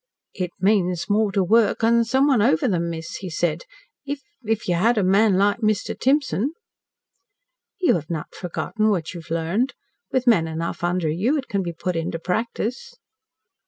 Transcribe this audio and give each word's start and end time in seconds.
"It 0.33 0.49
means 0.59 1.11
more 1.11 1.31
to 1.33 1.43
work 1.43 1.83
and 1.83 2.07
someone 2.07 2.41
over 2.41 2.67
them, 2.67 2.89
miss," 2.89 3.17
he 3.17 3.29
said. 3.29 3.65
"If 4.03 4.21
if 4.43 4.67
you 4.67 4.73
had 4.73 4.97
a 4.97 5.03
man 5.03 5.37
like 5.37 5.59
Mr. 5.59 5.95
Timson" 5.95 6.53
"You 7.81 7.93
have 7.93 8.09
not 8.09 8.33
forgotten 8.33 8.89
what 8.89 9.13
you 9.13 9.21
learned. 9.29 9.75
With 10.11 10.25
men 10.25 10.47
enough 10.47 10.83
under 10.83 11.07
you 11.07 11.37
it 11.37 11.47
can 11.47 11.61
be 11.61 11.71
put 11.71 11.95
into 11.95 12.17
practice." 12.17 12.95